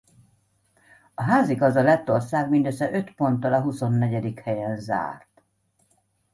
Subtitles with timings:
[1.13, 5.41] A házigazda Lettország mindössze öt ponttal a huszonnegyedik helyen zárt.